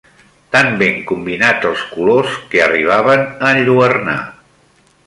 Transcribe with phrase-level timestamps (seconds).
[0.53, 4.19] Tan ben combinats els colors, que arribaven a enlluernar